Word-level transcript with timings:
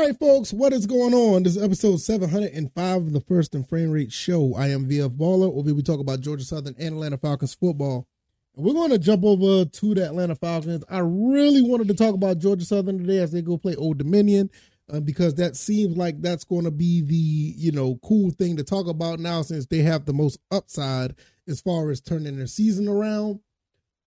All 0.00 0.06
right, 0.06 0.18
folks, 0.18 0.50
what 0.50 0.72
is 0.72 0.86
going 0.86 1.12
on? 1.12 1.42
This 1.42 1.56
is 1.56 1.62
episode 1.62 2.00
705 2.00 2.96
of 2.96 3.12
the 3.12 3.20
First 3.20 3.54
and 3.54 3.68
Frame 3.68 3.90
Rate 3.90 4.10
Show. 4.10 4.54
I 4.56 4.68
am 4.68 4.88
VF 4.88 5.10
Baller. 5.10 5.54
Over 5.54 5.68
here, 5.68 5.74
we 5.74 5.82
talk 5.82 6.00
about 6.00 6.22
Georgia 6.22 6.42
Southern 6.42 6.74
and 6.78 6.94
Atlanta 6.94 7.18
Falcons 7.18 7.52
football. 7.52 8.08
And 8.56 8.64
we're 8.64 8.72
going 8.72 8.92
to 8.92 8.98
jump 8.98 9.24
over 9.24 9.66
to 9.66 9.94
the 9.94 10.06
Atlanta 10.06 10.36
Falcons. 10.36 10.84
I 10.88 11.00
really 11.00 11.60
wanted 11.60 11.88
to 11.88 11.94
talk 11.94 12.14
about 12.14 12.38
Georgia 12.38 12.64
Southern 12.64 12.96
today 12.96 13.18
as 13.18 13.30
they 13.30 13.42
go 13.42 13.58
play 13.58 13.76
Old 13.76 13.98
Dominion 13.98 14.48
uh, 14.90 15.00
because 15.00 15.34
that 15.34 15.54
seems 15.54 15.98
like 15.98 16.22
that's 16.22 16.44
going 16.44 16.64
to 16.64 16.70
be 16.70 17.02
the 17.02 17.14
you 17.14 17.70
know 17.70 17.98
cool 18.02 18.30
thing 18.30 18.56
to 18.56 18.64
talk 18.64 18.86
about 18.86 19.20
now 19.20 19.42
since 19.42 19.66
they 19.66 19.80
have 19.80 20.06
the 20.06 20.14
most 20.14 20.38
upside 20.50 21.14
as 21.46 21.60
far 21.60 21.90
as 21.90 22.00
turning 22.00 22.38
their 22.38 22.46
season 22.46 22.88
around. 22.88 23.40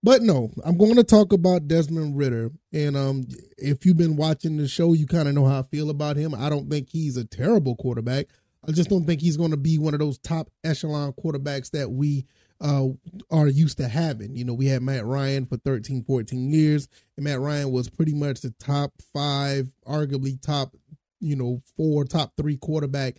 But 0.03 0.21
no, 0.21 0.51
I'm 0.65 0.77
going 0.77 0.95
to 0.95 1.03
talk 1.03 1.31
about 1.31 1.67
Desmond 1.67 2.17
Ridder. 2.17 2.51
And 2.73 2.97
um, 2.97 3.25
if 3.57 3.85
you've 3.85 3.97
been 3.97 4.17
watching 4.17 4.57
the 4.57 4.67
show, 4.67 4.91
you 4.93 5.07
kind 5.07 5.29
of 5.29 5.33
know 5.33 5.45
how 5.45 5.59
I 5.59 5.63
feel 5.63 5.89
about 5.89 6.17
him. 6.17 6.35
I 6.35 6.49
don't 6.49 6.69
think 6.69 6.89
he's 6.89 7.15
a 7.15 7.23
terrible 7.23 7.77
quarterback. 7.77 8.27
I 8.67 8.73
just 8.73 8.89
don't 8.89 9.05
think 9.05 9.21
he's 9.21 9.37
going 9.37 9.51
to 9.51 9.57
be 9.57 9.77
one 9.77 9.93
of 9.93 10.01
those 10.01 10.17
top 10.17 10.49
echelon 10.63 11.13
quarterbacks 11.13 11.71
that 11.71 11.89
we 11.89 12.25
uh, 12.59 12.87
are 13.31 13.47
used 13.47 13.77
to 13.77 13.87
having. 13.87 14.35
You 14.35 14.43
know, 14.43 14.53
we 14.53 14.67
had 14.67 14.81
Matt 14.81 15.05
Ryan 15.05 15.45
for 15.45 15.57
13, 15.57 16.03
14 16.03 16.51
years, 16.51 16.87
and 17.17 17.23
Matt 17.23 17.39
Ryan 17.39 17.71
was 17.71 17.89
pretty 17.89 18.13
much 18.13 18.41
the 18.41 18.53
top 18.59 18.93
five, 19.13 19.71
arguably 19.87 20.41
top, 20.41 20.75
you 21.21 21.35
know, 21.37 21.61
four, 21.77 22.03
top 22.03 22.33
three 22.37 22.57
quarterback 22.57 23.15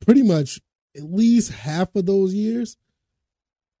pretty 0.00 0.22
much 0.22 0.60
at 0.96 1.04
least 1.04 1.52
half 1.52 1.94
of 1.94 2.06
those 2.06 2.34
years 2.34 2.76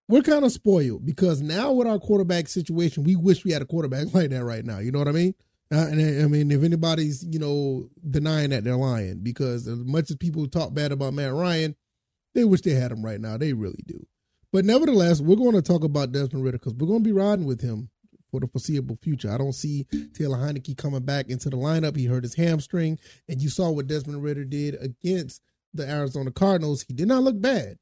we're 0.08 0.22
kind 0.22 0.44
of 0.44 0.52
spoiled 0.52 1.04
because 1.04 1.42
now 1.42 1.72
with 1.72 1.86
our 1.86 1.98
quarterback 1.98 2.48
situation, 2.48 3.04
we 3.04 3.14
wish 3.14 3.44
we 3.44 3.52
had 3.52 3.62
a 3.62 3.66
quarterback 3.66 4.06
like 4.14 4.30
that 4.30 4.44
right 4.44 4.64
now. 4.64 4.78
You 4.78 4.90
know 4.90 4.98
what 4.98 5.08
I 5.08 5.12
mean? 5.12 5.34
Uh, 5.70 5.86
and 5.90 6.24
I 6.24 6.26
mean, 6.28 6.50
if 6.50 6.62
anybody's 6.62 7.24
you 7.24 7.38
know 7.38 7.88
denying 8.08 8.50
that, 8.50 8.64
they're 8.64 8.76
lying 8.76 9.20
because 9.22 9.68
as 9.68 9.78
much 9.78 10.10
as 10.10 10.16
people 10.16 10.46
talk 10.48 10.72
bad 10.72 10.92
about 10.92 11.12
Matt 11.12 11.34
Ryan, 11.34 11.76
they 12.34 12.44
wish 12.44 12.62
they 12.62 12.72
had 12.72 12.90
him 12.90 13.04
right 13.04 13.20
now. 13.20 13.36
They 13.36 13.52
really 13.52 13.84
do. 13.86 14.06
But 14.50 14.64
nevertheless, 14.64 15.20
we're 15.20 15.36
going 15.36 15.54
to 15.54 15.62
talk 15.62 15.84
about 15.84 16.12
Desmond 16.12 16.42
Ridder 16.42 16.58
because 16.58 16.74
we're 16.74 16.86
going 16.86 17.04
to 17.04 17.08
be 17.08 17.12
riding 17.12 17.44
with 17.44 17.60
him 17.60 17.90
for 18.30 18.40
the 18.40 18.46
foreseeable 18.46 18.96
future. 19.02 19.30
I 19.30 19.36
don't 19.36 19.54
see 19.54 19.86
Taylor 20.14 20.38
Heinicke 20.38 20.76
coming 20.76 21.04
back 21.04 21.28
into 21.28 21.50
the 21.50 21.58
lineup. 21.58 21.96
He 21.96 22.06
hurt 22.06 22.24
his 22.24 22.34
hamstring, 22.34 22.98
and 23.28 23.42
you 23.42 23.50
saw 23.50 23.70
what 23.70 23.86
Desmond 23.86 24.22
Ridder 24.22 24.44
did 24.44 24.74
against 24.80 25.42
the 25.74 25.86
Arizona 25.88 26.30
Cardinals. 26.30 26.82
He 26.82 26.94
did 26.94 27.08
not 27.08 27.22
look 27.22 27.38
bad, 27.40 27.76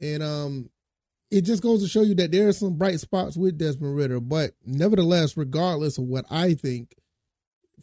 and 0.00 0.22
um, 0.22 0.70
it 1.34 1.44
just 1.44 1.64
goes 1.64 1.82
to 1.82 1.88
show 1.88 2.02
you 2.02 2.14
that 2.14 2.30
there 2.30 2.46
are 2.46 2.52
some 2.52 2.74
bright 2.78 3.00
spots 3.00 3.36
with 3.36 3.58
Desmond 3.58 3.96
Ridder. 3.96 4.20
But 4.20 4.52
nevertheless, 4.64 5.36
regardless 5.36 5.98
of 5.98 6.04
what 6.04 6.24
I 6.30 6.54
think, 6.54 6.94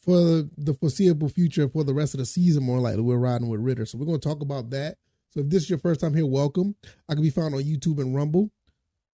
for 0.02 0.44
the 0.57 0.73
foreseeable 0.80 1.27
future, 1.27 1.67
for 1.67 1.83
the 1.83 1.94
rest 1.94 2.13
of 2.13 2.19
the 2.19 2.25
season, 2.25 2.63
more 2.63 2.79
likely 2.79 3.02
we're 3.02 3.17
riding 3.17 3.49
with 3.49 3.59
Ridder. 3.59 3.85
So 3.85 3.97
we're 3.97 4.05
going 4.05 4.22
to 4.22 4.27
talk 4.27 4.41
about 4.41 4.69
that. 4.69 4.95
So 5.31 5.41
if 5.41 5.49
this 5.49 5.63
is 5.63 5.69
your 5.69 5.79
first 5.79 5.99
time 5.99 6.13
here, 6.13 6.25
welcome. 6.25 6.77
I 7.09 7.13
can 7.13 7.22
be 7.22 7.29
found 7.29 7.53
on 7.53 7.63
YouTube 7.63 7.99
and 7.99 8.16
Rumble. 8.16 8.52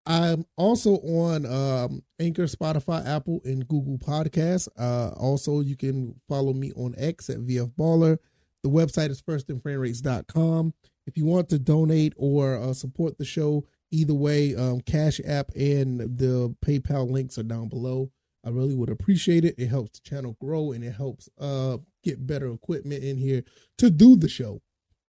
I'm 0.06 0.46
also 0.56 0.98
on 0.98 1.46
um, 1.48 2.04
Anchor, 2.20 2.44
Spotify, 2.44 3.08
Apple, 3.08 3.42
and 3.44 3.68
Google 3.68 3.98
Podcasts. 3.98 4.68
Uh, 4.78 5.16
also, 5.18 5.62
you 5.62 5.76
can 5.76 6.14
follow 6.30 6.54
me 6.54 6.72
on 6.74 6.94
X 6.96 7.32
at 7.32 7.38
VF 7.38 7.74
Baller. 7.74 8.20
The 8.62 8.70
website 8.70 9.10
is 9.10 9.20
firstandframerates.com. 9.22 10.74
If 11.08 11.18
you 11.18 11.26
want 11.26 11.50
to 11.50 11.58
donate 11.58 12.14
or 12.18 12.58
uh, 12.58 12.74
support 12.74 13.18
the 13.18 13.26
show, 13.26 13.66
Either 13.92 14.14
way, 14.14 14.56
um, 14.56 14.82
Cash 14.82 15.22
App 15.26 15.52
and 15.56 16.00
the 16.00 16.54
PayPal 16.66 17.10
links 17.10 17.38
are 17.38 17.44
down 17.44 17.70
below. 17.70 18.12
I 18.46 18.50
really 18.50 18.76
would 18.76 18.90
appreciate 18.90 19.46
it. 19.46 19.56
It 19.58 19.68
helps 19.68 20.00
the 20.00 20.10
channel 20.10 20.38
grow 20.42 20.72
and 20.72 20.84
it 20.84 20.94
helps 20.94 21.28
uh 21.40 21.78
get 22.04 22.26
better 22.26 22.48
equipment 22.52 23.04
in 23.04 23.18
here 23.18 23.44
to 23.78 23.90
do 23.90 24.16
the 24.16 24.30
show. 24.30 24.62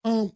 Um, 0.04 0.32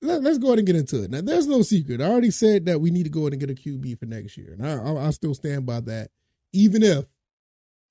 let, 0.00 0.24
us 0.24 0.38
go 0.38 0.48
ahead 0.48 0.58
and 0.58 0.66
get 0.66 0.76
into 0.76 1.02
it. 1.02 1.10
Now, 1.10 1.22
there's 1.22 1.46
no 1.46 1.62
secret. 1.62 2.00
I 2.00 2.04
already 2.04 2.30
said 2.30 2.66
that 2.66 2.80
we 2.80 2.90
need 2.90 3.04
to 3.04 3.10
go 3.10 3.20
ahead 3.20 3.32
and 3.32 3.40
get 3.40 3.50
a 3.50 3.54
QB 3.54 3.98
for 3.98 4.06
next 4.06 4.36
year, 4.36 4.52
and 4.52 4.66
I, 4.66 4.76
I, 4.76 5.06
I 5.06 5.10
still 5.10 5.34
stand 5.34 5.66
by 5.66 5.80
that. 5.80 6.10
Even 6.52 6.82
if, 6.82 7.06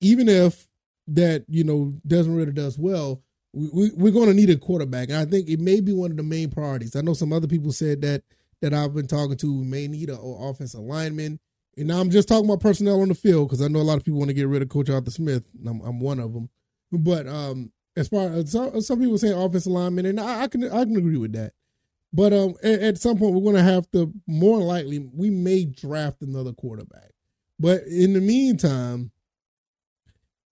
even 0.00 0.28
if 0.28 0.66
that 1.08 1.44
you 1.48 1.64
know 1.64 1.94
Desmond 2.06 2.38
Ridder 2.38 2.52
does 2.52 2.78
well, 2.78 3.22
we, 3.52 3.90
we, 3.94 4.10
are 4.10 4.12
going 4.12 4.28
to 4.28 4.34
need 4.34 4.50
a 4.50 4.56
quarterback. 4.56 5.08
And 5.08 5.18
I 5.18 5.24
think 5.24 5.48
it 5.48 5.60
may 5.60 5.80
be 5.80 5.92
one 5.92 6.10
of 6.10 6.16
the 6.16 6.22
main 6.22 6.50
priorities. 6.50 6.96
I 6.96 7.00
know 7.00 7.14
some 7.14 7.32
other 7.32 7.46
people 7.46 7.72
said 7.72 8.00
that 8.02 8.22
that 8.64 8.72
I've 8.72 8.94
been 8.94 9.06
talking 9.06 9.36
to 9.36 9.64
may 9.64 9.86
need 9.88 10.08
an 10.08 10.18
offensive 10.18 10.80
lineman. 10.80 11.38
And 11.76 11.88
now 11.88 12.00
I'm 12.00 12.08
just 12.08 12.28
talking 12.28 12.46
about 12.46 12.60
personnel 12.60 13.02
on 13.02 13.08
the 13.08 13.14
field 13.14 13.48
because 13.48 13.60
I 13.60 13.68
know 13.68 13.80
a 13.80 13.82
lot 13.82 13.98
of 13.98 14.04
people 14.04 14.18
want 14.18 14.30
to 14.30 14.34
get 14.34 14.48
rid 14.48 14.62
of 14.62 14.70
Coach 14.70 14.88
Arthur 14.88 15.10
Smith. 15.10 15.46
I'm, 15.66 15.82
I'm 15.82 16.00
one 16.00 16.18
of 16.18 16.32
them. 16.32 16.48
But 16.90 17.26
um, 17.26 17.72
as 17.94 18.08
far 18.08 18.28
as 18.28 18.52
some, 18.52 18.80
some 18.80 19.00
people 19.00 19.18
say 19.18 19.32
offensive 19.32 19.70
lineman, 19.70 20.06
and 20.06 20.18
I, 20.18 20.44
I, 20.44 20.48
can 20.48 20.64
I 20.64 20.84
can 20.84 20.96
agree 20.96 21.18
with 21.18 21.34
that. 21.34 21.52
But 22.10 22.32
um, 22.32 22.54
at, 22.62 22.80
at 22.80 22.98
some 22.98 23.18
point 23.18 23.34
we're 23.34 23.42
going 23.42 23.56
to 23.56 23.62
have 23.62 23.90
to 23.90 24.10
more 24.26 24.60
likely 24.60 24.98
we 25.12 25.28
may 25.28 25.66
draft 25.66 26.22
another 26.22 26.52
quarterback. 26.52 27.10
But 27.58 27.82
in 27.82 28.14
the 28.14 28.20
meantime, 28.20 29.10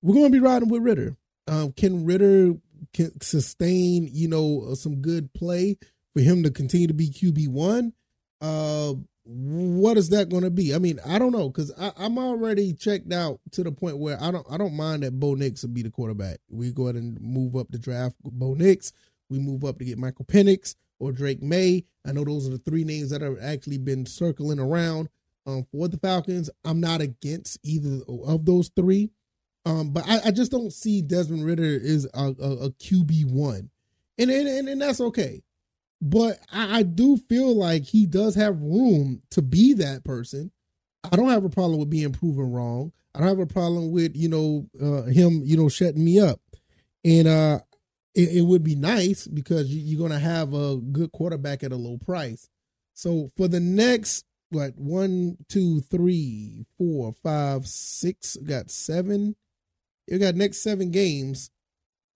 we're 0.02 0.14
going 0.14 0.26
to 0.26 0.38
be 0.38 0.40
riding 0.40 0.68
with 0.68 0.82
Ridder. 0.82 1.16
Um, 1.48 1.72
can 1.72 2.04
Ridder 2.04 2.54
can 2.92 3.18
sustain 3.22 4.06
you 4.12 4.28
know 4.28 4.74
some 4.74 5.00
good 5.00 5.32
play 5.32 5.78
for 6.12 6.20
him 6.20 6.42
to 6.42 6.50
continue 6.50 6.88
to 6.88 6.94
be 6.94 7.08
QB 7.08 7.48
one? 7.48 7.94
Uh, 8.42 8.94
what 9.24 9.96
is 9.96 10.08
that 10.08 10.28
going 10.28 10.42
to 10.42 10.50
be? 10.50 10.74
I 10.74 10.78
mean, 10.78 10.98
I 11.06 11.18
don't 11.18 11.30
know 11.32 11.48
because 11.48 11.72
I'm 11.78 12.18
already 12.18 12.72
checked 12.74 13.12
out 13.12 13.38
to 13.52 13.62
the 13.62 13.70
point 13.70 13.98
where 13.98 14.20
I 14.20 14.32
don't 14.32 14.46
I 14.50 14.56
don't 14.56 14.74
mind 14.74 15.04
that 15.04 15.18
Bo 15.18 15.34
Nix 15.34 15.62
will 15.62 15.70
be 15.70 15.82
the 15.82 15.90
quarterback. 15.90 16.38
We 16.50 16.72
go 16.72 16.84
ahead 16.84 16.96
and 16.96 17.20
move 17.20 17.54
up 17.54 17.68
the 17.70 17.78
draft 17.78 18.16
Bo 18.24 18.54
Nix. 18.54 18.92
We 19.30 19.38
move 19.38 19.64
up 19.64 19.78
to 19.78 19.84
get 19.84 19.96
Michael 19.96 20.24
Penix 20.24 20.74
or 20.98 21.12
Drake 21.12 21.40
Maye. 21.40 21.84
I 22.04 22.12
know 22.12 22.24
those 22.24 22.48
are 22.48 22.50
the 22.50 22.58
three 22.58 22.82
names 22.82 23.10
that 23.10 23.22
have 23.22 23.38
actually 23.40 23.78
been 23.78 24.06
circling 24.06 24.58
around 24.58 25.08
um, 25.46 25.64
for 25.72 25.86
the 25.86 25.98
Falcons. 25.98 26.50
I'm 26.64 26.80
not 26.80 27.00
against 27.00 27.60
either 27.62 28.02
of 28.08 28.44
those 28.44 28.70
three, 28.74 29.10
um, 29.64 29.90
but 29.90 30.04
I, 30.08 30.20
I, 30.26 30.30
just 30.32 30.50
don't 30.50 30.72
see 30.72 31.00
Desmond 31.00 31.44
Ridder 31.44 31.62
is 31.62 32.06
a, 32.12 32.34
a, 32.40 32.52
a 32.66 32.70
QB 32.70 33.30
one, 33.30 33.70
and, 34.18 34.30
and 34.30 34.68
and 34.68 34.82
that's 34.82 35.00
okay. 35.00 35.42
But 36.04 36.40
I, 36.52 36.78
I 36.78 36.82
do 36.82 37.16
feel 37.16 37.56
like 37.56 37.84
he 37.84 38.06
does 38.06 38.34
have 38.34 38.60
room 38.60 39.22
to 39.30 39.40
be 39.40 39.72
that 39.74 40.02
person. 40.04 40.50
I 41.04 41.14
don't 41.14 41.28
have 41.28 41.44
a 41.44 41.48
problem 41.48 41.78
with 41.78 41.90
being 41.90 42.12
proven 42.12 42.50
wrong. 42.50 42.92
I 43.14 43.20
don't 43.20 43.28
have 43.28 43.38
a 43.38 43.46
problem 43.46 43.92
with 43.92 44.16
you 44.16 44.28
know 44.28 44.66
uh, 44.80 45.02
him 45.02 45.42
you 45.44 45.56
know 45.56 45.68
shutting 45.68 46.04
me 46.04 46.18
up, 46.18 46.40
and 47.04 47.28
uh, 47.28 47.60
it, 48.14 48.36
it 48.38 48.42
would 48.42 48.64
be 48.64 48.74
nice 48.74 49.28
because 49.28 49.72
you, 49.72 50.04
are 50.04 50.08
to 50.08 50.18
have 50.18 50.54
a 50.54 50.76
good 50.76 51.12
quarterback 51.12 51.62
at 51.62 51.72
a 51.72 51.76
low 51.76 51.98
price. 51.98 52.48
So 52.94 53.30
for 53.36 53.46
the 53.46 53.60
next 53.60 54.24
what 54.50 54.76
one, 54.76 55.36
two, 55.48 55.80
three, 55.82 56.66
four, 56.78 57.14
five, 57.22 57.66
six, 57.66 58.36
got 58.36 58.70
seven. 58.70 59.36
You 60.08 60.18
got 60.18 60.34
next 60.34 60.62
seven 60.62 60.90
games 60.90 61.50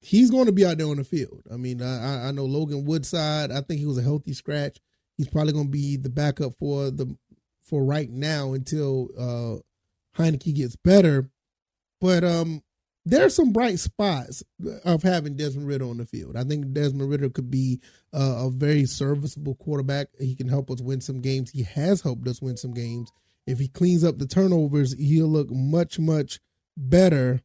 he's 0.01 0.31
going 0.31 0.47
to 0.47 0.53
be 0.53 0.65
out 0.65 0.79
there 0.79 0.89
on 0.89 0.97
the 0.97 1.05
field. 1.05 1.43
I 1.53 1.57
mean, 1.57 1.83
I, 1.83 2.29
I 2.29 2.31
know 2.33 2.45
Logan 2.45 2.84
Woodside. 2.84 3.51
I 3.51 3.61
think 3.61 3.81
he 3.81 3.87
was 3.87 3.99
a 3.99 4.03
healthy 4.03 4.33
scratch. 4.33 4.79
He's 5.17 5.29
probably 5.29 5.53
going 5.53 5.67
to 5.67 5.71
be 5.71 5.97
the 5.97 6.11
backup 6.11 6.55
for 6.59 6.91
the 6.91 7.17
for 7.65 7.84
right 7.84 8.11
now 8.11 8.53
until 8.53 9.09
uh 9.19 9.62
Heinicke 10.17 10.55
gets 10.55 10.77
better. 10.77 11.31
But 12.01 12.25
um, 12.25 12.62
there 13.05 13.25
are 13.25 13.31
some 13.31 13.53
bright 13.53 13.79
spots 13.79 14.43
of 14.85 15.03
having 15.03 15.37
Desmond 15.37 15.69
Ridder 15.69 15.87
on 15.87 15.99
the 15.99 16.06
field. 16.06 16.37
I 16.37 16.45
think 16.45 16.73
Desmond 16.73 17.11
Ridder 17.11 17.31
could 17.31 17.51
be 17.51 17.81
uh, 18.12 18.47
a 18.47 18.51
very 18.51 18.85
serviceable 18.85 19.55
quarterback. 19.55 20.09
He 20.19 20.35
can 20.35 20.49
help 20.49 20.71
us 20.71 20.81
win 20.81 21.01
some 21.01 21.21
games. 21.21 21.51
He 21.51 21.62
has 21.62 22.01
helped 22.01 22.27
us 22.29 22.43
win 22.43 22.56
some 22.56 22.73
games. 22.75 23.11
If 23.47 23.59
he 23.59 23.69
cleans 23.69 24.03
up 24.05 24.19
the 24.19 24.26
turnovers, 24.26 24.94
he'll 24.99 25.29
look 25.29 25.50
much 25.50 25.99
much 25.99 26.41
better 26.76 27.43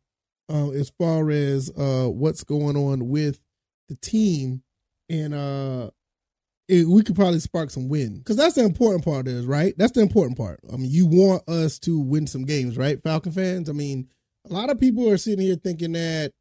uh, 0.52 0.72
as 0.72 0.92
far 0.98 1.30
as 1.32 1.72
uh, 1.78 2.08
what's 2.08 2.44
going 2.44 2.76
on 2.76 3.08
with 3.10 3.40
the 3.88 3.96
team, 3.96 4.64
and 5.10 5.34
uh, 5.34 5.92
it, 6.68 6.88
we 6.88 7.04
could 7.04 7.16
probably 7.16 7.40
spark 7.40 7.70
some 7.70 7.88
win 7.88 8.18
because 8.18 8.36
that's 8.36 8.56
the 8.56 8.64
important 8.64 9.06
part. 9.06 9.28
Is 9.28 9.46
right. 9.46 9.74
That's 9.78 9.94
the 9.94 10.02
important 10.02 10.38
part. 10.38 10.60
I 10.72 10.76
mean, 10.76 10.92
you 10.92 11.06
want 11.06 11.48
us 11.48 11.80
to 11.80 12.00
win 12.00 12.28
some 12.28 12.46
games, 12.46 12.78
right, 12.78 13.02
Falcon 13.02 13.32
fans? 13.32 13.70
I 13.70 13.74
mean, 13.74 14.10
a 14.50 14.54
lot 14.54 14.70
of 14.70 14.80
people 14.80 15.10
are 15.10 15.18
sitting 15.18 15.46
here 15.46 15.56
thinking 15.56 15.94
that 15.94 16.32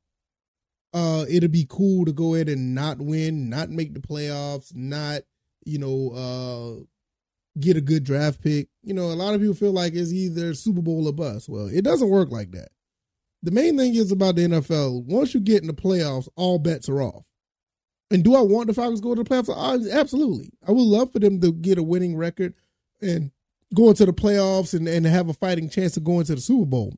uh, 0.93 1.25
it'd 1.29 1.53
be 1.53 1.67
cool 1.69 2.05
to 2.05 2.13
go 2.13 2.35
ahead 2.35 2.49
and 2.49 2.75
not 2.75 2.99
win, 2.99 3.49
not 3.49 3.71
make 3.71 3.95
the 3.95 4.01
playoffs, 4.01 4.75
not 4.75 5.23
you 5.65 5.79
know 5.79 6.11
uh, 6.11 7.61
get 7.61 7.77
a 7.77 7.81
good 7.81 8.03
draft 8.03 8.43
pick. 8.43 8.69
You 8.83 8.95
know, 8.95 9.07
a 9.07 9.15
lot 9.15 9.35
of 9.35 9.41
people 9.41 9.55
feel 9.55 9.73
like 9.73 9.95
it's 9.95 10.13
either 10.13 10.55
Super 10.55 10.81
Bowl 10.83 11.07
or 11.07 11.13
bust. 11.13 11.49
Well, 11.49 11.67
it 11.67 11.83
doesn't 11.83 12.09
work 12.09 12.33
like 12.33 12.51
that 12.53 12.71
the 13.43 13.51
main 13.51 13.77
thing 13.77 13.95
is 13.95 14.13
about 14.13 14.37
the 14.37 14.47
NFL. 14.47 15.05
Once 15.05 15.35
you 15.35 15.41
get 15.41 15.63
in 15.63 15.67
the 15.67 15.73
playoffs, 15.73 16.29
all 16.37 16.59
bets 16.59 16.89
are 16.89 17.03
off. 17.03 17.25
And 18.11 18.25
do 18.25 18.35
I 18.35 18.41
want 18.41 18.67
the 18.67 18.75
Falcons 18.75 19.01
to 19.01 19.05
go 19.05 19.15
to 19.15 19.23
the 19.23 19.29
playoffs? 19.29 19.91
absolutely. 19.93 20.51
I 20.67 20.73
would 20.73 20.83
love 20.83 21.13
for 21.13 21.21
them 21.21 21.41
to 21.41 21.53
get 21.53 21.79
a 21.79 21.83
winning 21.83 22.17
record 22.17 22.55
and 23.01 23.31
go 23.75 23.89
into 23.89 24.05
the 24.05 24.13
playoffs 24.13 24.75
and, 24.75 24.89
and 24.89 25.07
have 25.07 25.29
a 25.29 25.35
fighting 25.35 25.71
chance 25.71 25.97
of 25.97 26.05
going 26.05 26.25
to 26.27 26.35
the 26.35 26.41
Super 26.41 26.67
Bowl. 26.67 26.95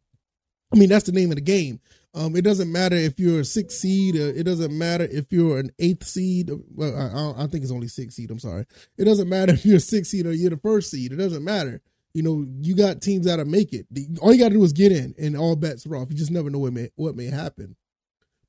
I 0.72 0.78
mean, 0.78 0.88
that's 0.88 1.04
the 1.04 1.12
name 1.12 1.30
of 1.30 1.36
the 1.36 1.42
game. 1.42 1.80
Um, 2.14 2.34
it 2.34 2.42
doesn't 2.42 2.70
matter 2.70 2.96
if 2.96 3.18
you're 3.18 3.40
a 3.40 3.44
sixth 3.44 3.78
seed. 3.78 4.16
It 4.16 4.42
doesn't 4.44 4.76
matter 4.76 5.04
if 5.04 5.30
you're 5.30 5.58
an 5.58 5.70
eighth 5.78 6.04
seed. 6.04 6.50
Well, 6.74 7.36
I, 7.38 7.44
I 7.44 7.46
think 7.46 7.62
it's 7.62 7.72
only 7.72 7.88
six 7.88 8.16
seed. 8.16 8.30
I'm 8.30 8.38
sorry. 8.38 8.64
It 8.96 9.04
doesn't 9.04 9.28
matter 9.28 9.52
if 9.54 9.64
you're 9.64 9.76
a 9.76 9.80
six 9.80 10.10
seed 10.10 10.26
or 10.26 10.32
you're 10.32 10.50
the 10.50 10.56
first 10.56 10.90
seed. 10.90 11.12
It 11.12 11.16
doesn't 11.16 11.44
matter. 11.44 11.82
You 12.14 12.22
know, 12.22 12.46
you 12.60 12.76
got 12.76 13.00
teams 13.00 13.26
that'll 13.26 13.46
make 13.46 13.72
it. 13.72 13.86
All 14.20 14.32
you 14.32 14.38
got 14.38 14.50
to 14.50 14.54
do 14.54 14.64
is 14.64 14.72
get 14.72 14.92
in, 14.92 15.14
and 15.18 15.36
all 15.36 15.56
bets 15.56 15.86
are 15.86 15.96
off. 15.96 16.08
You 16.10 16.16
just 16.16 16.30
never 16.30 16.50
know 16.50 16.58
what 16.58 16.72
may 16.72 16.90
what 16.96 17.16
may 17.16 17.26
happen. 17.26 17.76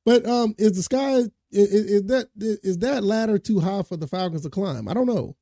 But 0.06 0.26
um, 0.26 0.54
is 0.58 0.74
the 0.74 0.84
sky 0.84 1.14
is, 1.16 1.30
is 1.52 2.04
that 2.04 2.28
is 2.36 2.80
that 2.80 3.04
ladder 3.04 3.38
too 3.38 3.60
high 3.60 3.84
for 3.84 3.96
the 3.96 4.08
Falcons 4.08 4.42
to 4.42 4.50
climb? 4.50 4.88
I 4.88 4.94
don't 4.94 5.08
know. 5.08 5.36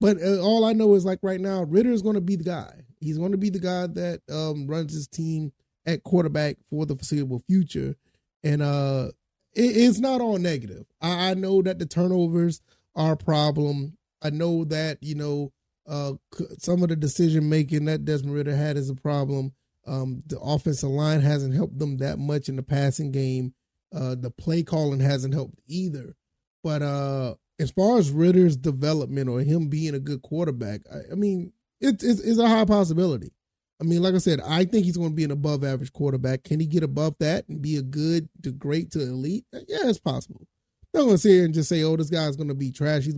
But 0.00 0.20
uh, 0.22 0.40
all 0.40 0.64
I 0.64 0.72
know 0.72 0.94
is 0.94 1.04
like 1.04 1.20
right 1.22 1.40
now, 1.40 1.62
Ridder 1.62 1.92
is 1.92 2.02
going 2.02 2.16
to 2.16 2.20
be 2.20 2.36
the 2.36 2.44
guy. 2.44 2.82
He's 3.00 3.18
going 3.18 3.32
to 3.32 3.38
be 3.38 3.50
the 3.50 3.60
guy 3.60 3.86
that 3.86 4.20
um, 4.30 4.66
runs 4.66 4.92
his 4.92 5.06
team 5.06 5.52
at 5.86 6.02
quarterback 6.02 6.56
for 6.68 6.84
the 6.86 6.96
foreseeable 6.96 7.42
future. 7.46 7.94
And 8.42 8.62
uh, 8.62 9.12
it, 9.54 9.76
it's 9.76 10.00
not 10.00 10.20
all 10.20 10.38
negative. 10.38 10.84
I, 11.00 11.30
I, 11.30 11.34
know 11.34 11.62
that 11.62 11.78
the 11.78 11.86
turnovers 11.86 12.60
are 12.94 13.12
a 13.12 13.16
problem. 13.16 13.96
I 14.22 14.30
know 14.30 14.64
that, 14.64 14.98
you 15.02 15.14
know, 15.14 15.52
uh, 15.86 16.14
some 16.58 16.82
of 16.82 16.88
the 16.88 16.96
decision 16.96 17.48
making 17.48 17.84
that 17.86 18.04
Desmond 18.04 18.34
Ridder 18.34 18.56
had 18.56 18.76
is 18.76 18.90
a 18.90 18.94
problem. 18.94 19.52
Um, 19.86 20.22
the 20.26 20.40
offensive 20.40 20.88
line 20.88 21.20
hasn't 21.20 21.54
helped 21.54 21.78
them 21.78 21.98
that 21.98 22.18
much 22.18 22.48
in 22.48 22.56
the 22.56 22.62
passing 22.62 23.12
game. 23.12 23.54
Uh, 23.94 24.14
the 24.14 24.30
play 24.30 24.62
calling 24.62 25.00
hasn't 25.00 25.34
helped 25.34 25.58
either. 25.66 26.16
But 26.62 26.82
uh, 26.82 27.34
as 27.58 27.70
far 27.70 27.98
as 27.98 28.10
Ridder's 28.10 28.56
development 28.56 29.28
or 29.28 29.40
him 29.40 29.68
being 29.68 29.94
a 29.94 30.00
good 30.00 30.22
quarterback, 30.22 30.80
I, 30.92 31.12
I 31.12 31.14
mean, 31.14 31.52
it, 31.80 32.02
it's, 32.02 32.20
it's 32.20 32.38
a 32.38 32.48
high 32.48 32.64
possibility. 32.64 33.32
I 33.80 33.84
mean, 33.84 34.02
like 34.02 34.14
I 34.14 34.18
said, 34.18 34.40
I 34.40 34.64
think 34.64 34.86
he's 34.86 34.96
going 34.96 35.10
to 35.10 35.14
be 35.14 35.24
an 35.24 35.30
above 35.30 35.64
average 35.64 35.92
quarterback. 35.92 36.44
Can 36.44 36.60
he 36.60 36.66
get 36.66 36.82
above 36.82 37.16
that 37.18 37.46
and 37.48 37.60
be 37.60 37.76
a 37.76 37.82
good 37.82 38.28
to 38.42 38.52
great 38.52 38.90
to 38.92 39.02
elite? 39.02 39.44
Yeah, 39.52 39.88
it's 39.88 39.98
possible. 39.98 40.46
I'm 40.94 41.00
not 41.00 41.04
going 41.06 41.16
to 41.16 41.18
sit 41.18 41.30
here 41.30 41.44
and 41.44 41.52
just 41.52 41.68
say, 41.68 41.82
oh, 41.82 41.96
this 41.96 42.08
guy's 42.08 42.36
going 42.36 42.48
to 42.48 42.54
be 42.54 42.70
trash. 42.70 43.04
He's, 43.04 43.16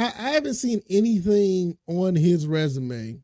I, 0.00 0.04
I 0.04 0.30
haven't 0.30 0.54
seen 0.54 0.80
anything 0.88 1.76
on 1.86 2.16
his 2.16 2.46
resume 2.46 3.20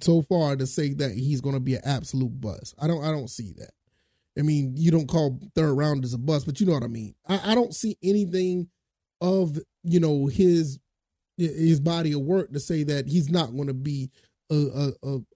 so 0.00 0.22
far 0.22 0.56
to 0.56 0.66
say 0.66 0.94
that 0.94 1.12
he's 1.12 1.40
going 1.40 1.54
to 1.54 1.60
be 1.60 1.74
an 1.74 1.82
absolute 1.84 2.40
bust. 2.40 2.74
I 2.78 2.86
don't, 2.86 3.04
I 3.04 3.10
don't 3.10 3.30
see 3.30 3.52
that. 3.58 3.70
I 4.38 4.42
mean, 4.42 4.74
you 4.76 4.90
don't 4.90 5.08
call 5.08 5.40
third 5.54 5.74
rounders 5.74 6.14
a 6.14 6.18
bust, 6.18 6.46
but 6.46 6.60
you 6.60 6.66
know 6.66 6.72
what 6.72 6.82
I 6.82 6.88
mean. 6.88 7.14
I, 7.28 7.52
I 7.52 7.54
don't 7.54 7.74
see 7.74 7.96
anything 8.02 8.68
of 9.20 9.58
you 9.82 10.00
know 10.00 10.26
his 10.26 10.78
his 11.38 11.80
body 11.80 12.12
of 12.12 12.20
work 12.20 12.52
to 12.52 12.60
say 12.60 12.82
that 12.82 13.06
he's 13.06 13.30
not 13.30 13.54
going 13.54 13.68
to 13.68 13.74
be 13.74 14.10
a, 14.50 14.54
a, 14.54 14.92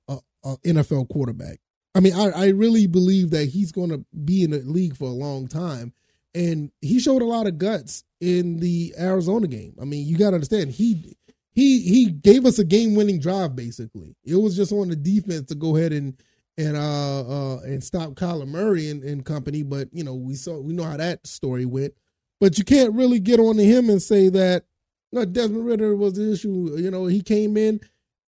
a, 0.08 0.18
uh, 0.44 0.56
NFL 0.64 1.08
quarterback. 1.10 1.58
I 1.94 2.00
mean, 2.00 2.14
I, 2.14 2.30
I 2.30 2.48
really 2.48 2.86
believe 2.86 3.30
that 3.30 3.50
he's 3.50 3.72
going 3.72 3.90
to 3.90 4.04
be 4.24 4.42
in 4.42 4.50
the 4.50 4.58
league 4.60 4.96
for 4.96 5.08
a 5.08 5.12
long 5.12 5.46
time. 5.48 5.92
And 6.34 6.70
he 6.80 7.00
showed 7.00 7.22
a 7.22 7.26
lot 7.26 7.46
of 7.46 7.58
guts 7.58 8.04
in 8.20 8.58
the 8.58 8.94
Arizona 8.98 9.48
game. 9.48 9.74
I 9.80 9.84
mean, 9.84 10.06
you 10.06 10.16
got 10.16 10.30
to 10.30 10.34
understand, 10.36 10.70
he 10.70 11.16
he 11.52 11.80
he 11.80 12.06
gave 12.06 12.46
us 12.46 12.58
a 12.58 12.64
game 12.64 12.94
winning 12.94 13.18
drive 13.18 13.56
basically. 13.56 14.16
It 14.24 14.36
was 14.36 14.56
just 14.56 14.72
on 14.72 14.88
the 14.88 14.96
defense 14.96 15.48
to 15.48 15.54
go 15.54 15.76
ahead 15.76 15.92
and 15.92 16.14
and 16.56 16.76
uh 16.76 17.20
uh 17.20 17.60
and 17.62 17.82
stop 17.82 18.10
Kyler 18.10 18.46
Murray 18.46 18.90
and, 18.90 19.02
and 19.02 19.24
company. 19.24 19.62
But 19.62 19.88
you 19.92 20.04
know, 20.04 20.14
we 20.14 20.34
saw 20.34 20.58
we 20.60 20.72
know 20.72 20.84
how 20.84 20.96
that 20.96 21.26
story 21.26 21.64
went. 21.64 21.94
But 22.40 22.56
you 22.56 22.64
can't 22.64 22.94
really 22.94 23.20
get 23.20 23.40
on 23.40 23.56
to 23.56 23.64
him 23.64 23.90
and 23.90 24.00
say 24.00 24.28
that 24.30 24.64
Desmond 25.12 25.66
Ridder 25.66 25.96
was 25.96 26.14
the 26.14 26.32
issue. 26.32 26.74
You 26.76 26.90
know, 26.90 27.06
he 27.06 27.20
came 27.20 27.56
in 27.56 27.80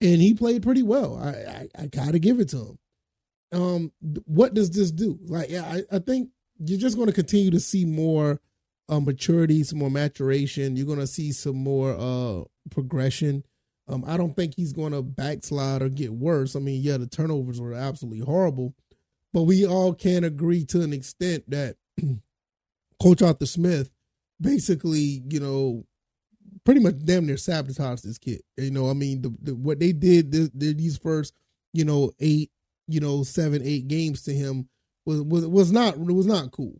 and 0.01 0.21
he 0.21 0.33
played 0.33 0.63
pretty 0.63 0.83
well. 0.83 1.17
I 1.21 1.29
I, 1.29 1.67
I 1.83 1.87
gotta 1.87 2.19
give 2.19 2.39
it 2.39 2.49
to 2.49 2.57
him. 2.57 2.79
Um, 3.51 3.91
what 4.25 4.53
does 4.53 4.69
this 4.71 4.91
do? 4.91 5.19
Like, 5.25 5.49
yeah, 5.49 5.63
I, 5.65 5.95
I 5.95 5.99
think 5.99 6.29
you're 6.59 6.79
just 6.79 6.97
going 6.97 7.07
to 7.07 7.13
continue 7.13 7.51
to 7.51 7.59
see 7.59 7.85
more 7.85 8.39
uh, 8.89 8.99
maturity, 8.99 9.63
some 9.63 9.79
more 9.79 9.91
maturation. 9.91 10.75
You're 10.75 10.85
going 10.85 10.99
to 10.99 11.07
see 11.07 11.31
some 11.31 11.55
more 11.55 11.95
uh 11.97 12.43
progression. 12.71 13.43
Um, 13.87 14.03
I 14.05 14.17
don't 14.17 14.35
think 14.35 14.53
he's 14.55 14.73
going 14.73 14.91
to 14.93 15.01
backslide 15.01 15.81
or 15.81 15.89
get 15.89 16.13
worse. 16.13 16.55
I 16.55 16.59
mean, 16.59 16.81
yeah, 16.81 16.97
the 16.97 17.07
turnovers 17.07 17.59
were 17.59 17.73
absolutely 17.73 18.19
horrible, 18.19 18.75
but 19.33 19.43
we 19.43 19.65
all 19.65 19.93
can 19.93 20.23
agree 20.23 20.63
to 20.65 20.81
an 20.81 20.93
extent 20.93 21.49
that 21.49 21.77
Coach 23.01 23.23
Arthur 23.23 23.47
Smith 23.47 23.89
basically, 24.39 25.23
you 25.29 25.39
know, 25.39 25.85
pretty 26.65 26.81
much 26.81 26.99
damn 27.03 27.25
near 27.25 27.37
sabotaged 27.37 28.03
this 28.03 28.19
kid. 28.19 28.41
You 28.57 28.71
know, 28.71 28.89
I 28.89 28.93
mean, 28.93 29.23
the, 29.23 29.35
the, 29.41 29.55
what 29.55 29.79
they 29.79 29.91
did 29.91 30.31
the, 30.31 30.51
the, 30.53 30.73
these 30.73 30.97
first, 30.97 31.33
you 31.73 31.83
know, 31.83 32.11
eight, 32.19 32.51
you 32.87 32.99
know, 32.99 33.23
seven, 33.23 33.61
eight 33.63 33.87
games 33.87 34.21
to 34.23 34.33
him 34.33 34.69
was 35.17 35.47
was 35.47 35.71
not 35.71 35.97
was 35.97 36.25
not 36.25 36.51
cool. 36.51 36.79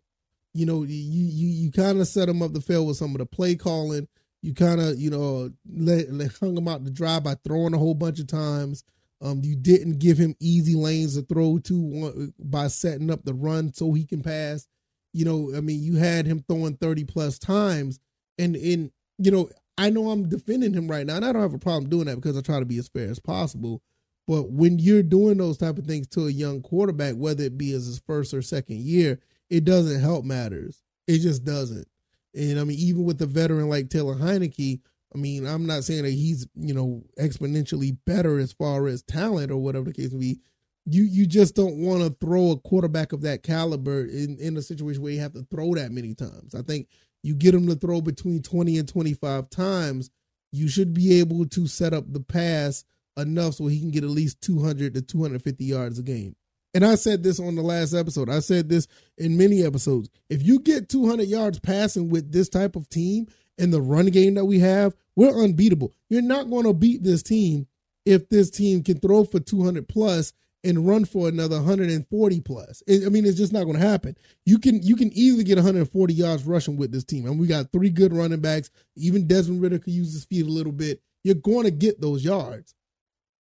You 0.54 0.66
know, 0.66 0.84
you 0.84 0.96
you 0.96 1.48
you 1.48 1.72
kind 1.72 2.00
of 2.00 2.08
set 2.08 2.30
him 2.30 2.42
up 2.42 2.54
to 2.54 2.62
fail 2.62 2.86
with 2.86 2.98
some 2.98 3.12
of 3.12 3.20
the 3.20 3.26
play 3.26 3.56
calling. 3.56 4.08
You 4.42 4.54
kind 4.54 4.80
of 4.80 5.00
you 5.00 5.10
know 5.10 5.52
let, 5.72 6.12
let 6.12 6.32
hung 6.38 6.58
him 6.58 6.68
out 6.68 6.86
to 6.86 6.92
dry 6.92 7.20
by 7.20 7.36
throwing 7.44 7.74
a 7.74 7.78
whole 7.78 7.94
bunch 7.94 8.20
of 8.20 8.28
times. 8.28 8.84
Um, 9.22 9.42
you 9.44 9.56
didn't 9.56 10.00
give 10.00 10.18
him 10.18 10.36
easy 10.40 10.76
lanes 10.76 11.16
to 11.16 11.22
throw 11.24 11.60
to 11.60 12.34
by 12.40 12.68
setting 12.68 13.12
up 13.12 13.26
the 13.26 13.34
run 13.34 13.74
so 13.74 13.94
he 13.94 14.06
can 14.06 14.24
pass. 14.24 14.66
You 15.12 15.26
know, 15.26 15.52
I 15.56 15.62
mean, 15.62 15.84
you 15.84 15.96
had 15.96 16.26
him 16.26 16.44
throwing 16.48 16.78
thirty 16.78 17.04
plus 17.04 17.38
times, 17.38 18.00
and 18.38 18.56
in 18.56 18.92
you 19.18 19.32
know, 19.32 19.50
I 19.78 19.90
know 19.90 20.10
I'm 20.10 20.30
defending 20.30 20.74
him 20.74 20.88
right 20.88 21.06
now, 21.06 21.18
and 21.18 21.26
I 21.26 21.32
don't 21.32 21.42
have 21.42 21.54
a 21.54 21.60
problem 21.60 21.90
doing 21.90 22.06
that 22.06 22.16
because 22.16 22.38
I 22.38 22.42
try 22.42 22.60
to 22.60 22.66
be 22.66 22.78
as 22.78 22.88
fair 22.88 23.10
as 23.10 23.20
possible. 23.20 23.82
But 24.30 24.52
when 24.52 24.78
you're 24.78 25.02
doing 25.02 25.40
those 25.40 25.58
type 25.58 25.80
of 25.80 25.88
things 25.88 26.06
to 26.10 26.28
a 26.28 26.32
young 26.32 26.62
quarterback, 26.62 27.16
whether 27.16 27.46
it 27.46 27.58
be 27.58 27.74
as 27.74 27.88
his 27.88 27.98
first 27.98 28.32
or 28.32 28.44
second 28.44 28.78
year, 28.78 29.20
it 29.50 29.66
doesn't 29.66 30.02
help 30.02 30.24
matters. 30.24 30.84
It 31.08 31.18
just 31.22 31.44
doesn't. 31.44 31.88
And 32.36 32.60
I 32.60 32.64
mean, 32.64 32.78
even 32.78 33.06
with 33.06 33.20
a 33.24 33.26
veteran 33.26 33.70
like 33.70 33.90
Taylor 33.90 34.14
Heinicke, 34.14 34.82
I 35.16 35.18
mean, 35.18 35.48
I'm 35.48 35.66
not 35.66 35.84
saying 35.84 36.04
that 36.04 36.12
he's 36.12 36.46
you 36.56 36.76
know 36.76 37.02
exponentially 37.20 37.98
better 38.06 38.38
as 38.38 38.54
far 38.54 38.86
as 38.86 39.02
talent 39.02 39.50
or 39.52 39.58
whatever 39.58 39.86
the 39.86 39.94
case 39.94 40.12
may 40.12 40.20
be. 40.20 40.40
You 40.86 41.06
you 41.06 41.26
just 41.26 41.56
don't 41.56 41.78
want 41.78 42.04
to 42.04 42.16
throw 42.24 42.52
a 42.52 42.60
quarterback 42.60 43.14
of 43.14 43.22
that 43.22 43.42
caliber 43.42 44.06
in 44.06 44.38
in 44.38 44.56
a 44.58 44.62
situation 44.62 45.02
where 45.02 45.12
you 45.12 45.22
have 45.22 45.34
to 45.34 45.48
throw 45.50 45.74
that 45.74 45.92
many 45.92 46.14
times. 46.14 46.54
I 46.54 46.62
think 46.62 46.88
you 47.24 47.34
get 47.34 47.56
him 47.56 47.66
to 47.66 47.74
throw 47.74 48.00
between 48.00 48.44
20 48.44 48.78
and 48.78 48.88
25 48.88 49.50
times, 49.50 50.12
you 50.52 50.68
should 50.68 50.94
be 50.94 51.20
able 51.20 51.48
to 51.48 51.66
set 51.66 51.96
up 51.96 52.14
the 52.14 52.20
pass 52.20 52.86
enough 53.22 53.56
so 53.56 53.68
he 53.68 53.80
can 53.80 53.92
get 53.92 54.04
at 54.04 54.10
least 54.10 54.42
200 54.42 54.94
to 54.94 55.02
250 55.02 55.64
yards 55.64 56.00
a 56.00 56.04
game. 56.04 56.36
And 56.74 56.86
I 56.86 56.96
said 56.96 57.24
this 57.24 57.40
on 57.40 57.56
the 57.56 57.62
last 57.62 57.94
episode. 57.94 58.30
I 58.30 58.40
said 58.40 58.70
this 58.70 58.88
in 59.18 59.38
many 59.38 59.64
episodes. 59.64 60.10
If 60.30 60.46
you 60.46 60.60
get 60.60 60.90
200 60.90 61.28
yards 61.28 61.60
passing 61.60 62.10
with 62.10 62.32
this 62.32 62.48
type 62.48 62.76
of 62.76 62.90
team 62.90 63.28
and 63.58 63.74
the 63.74 63.82
run 63.82 64.08
game 64.08 64.36
that 64.36 64.46
we 64.46 64.60
have, 64.60 64.94
we're 65.16 65.44
unbeatable. 65.44 65.94
You're 66.10 66.22
not 66.22 66.50
going 66.50 66.66
to 66.66 66.74
beat 66.74 67.04
this 67.04 67.24
team 67.24 67.68
if 68.06 68.30
this 68.30 68.50
team 68.50 68.84
can 68.84 69.00
throw 69.00 69.24
for 69.24 69.40
200 69.40 69.88
plus 69.88 70.34
and 70.64 70.88
run 70.88 71.06
for 71.06 71.28
another 71.28 71.56
140 71.58 72.42
plus. 72.42 72.84
I 72.90 73.10
mean, 73.10 73.26
it's 73.26 73.38
just 73.38 73.54
not 73.54 73.64
going 73.64 73.80
to 73.80 73.88
happen. 73.88 74.16
You 74.46 74.60
can 74.60 74.84
you 74.84 74.96
can 74.96 75.12
easily 75.14 75.44
get 75.44 75.58
140 75.58 76.14
yards 76.14 76.44
rushing 76.44 76.78
with 76.78 76.92
this 76.92 77.04
team, 77.04 77.26
and 77.26 77.40
we 77.40 77.48
got 77.48 77.72
three 77.72 77.90
good 77.90 78.14
running 78.14 78.42
backs. 78.42 78.70
Even 78.96 79.28
Desmond 79.28 79.62
Ridder 79.62 79.80
could 79.80 79.94
use 79.94 80.14
his 80.14 80.26
feet 80.26 80.46
a 80.46 80.50
little 80.50 80.74
bit. 80.74 81.02
You're 81.24 81.36
going 81.36 81.66
to 81.66 81.72
get 81.72 82.02
those 82.02 82.24
yards, 82.24 82.76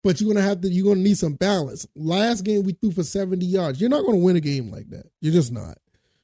but 0.07 0.21
you're 0.21 0.33
to 0.33 0.41
have 0.41 0.61
to. 0.61 0.69
You're 0.69 0.95
to 0.95 1.01
need 1.01 1.17
some 1.17 1.33
balance. 1.33 1.85
Last 1.93 2.45
game 2.45 2.63
we 2.63 2.71
threw 2.71 2.93
for 2.93 3.03
70 3.03 3.45
yards. 3.45 3.81
You're 3.81 3.89
not 3.89 4.03
to 4.17 4.23
win 4.23 4.37
a 4.37 4.39
game 4.39 4.71
like 4.71 4.89
that. 4.91 5.11
You're 5.19 5.33
just 5.33 5.51
not. 5.51 5.79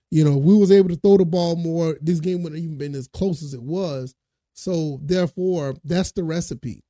You 0.09 0.23
know, 0.23 0.37
we 0.37 0.55
was 0.55 0.71
able 0.71 0.87
to 0.87 0.95
throw 0.95 1.17
the 1.17 1.25
ball 1.25 1.57
more. 1.57 1.97
This 1.99 2.21
game 2.21 2.43
wouldn't 2.43 2.63
even 2.63 2.77
been 2.77 2.95
as 2.95 3.09
close 3.09 3.43
as 3.43 3.53
it 3.53 3.61
was. 3.61 4.15
So 4.53 5.01
therefore, 5.03 5.75
that's 5.83 6.13
the 6.13 6.23
recipe. 6.23 6.81